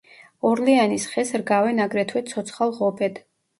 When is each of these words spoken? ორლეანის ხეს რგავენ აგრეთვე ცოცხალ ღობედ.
ორლეანის 0.51 1.05
ხეს 1.11 1.35
რგავენ 1.43 1.83
აგრეთვე 1.87 2.25
ცოცხალ 2.35 2.77
ღობედ. 2.83 3.25